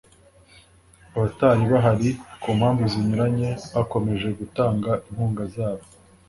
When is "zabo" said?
5.55-5.83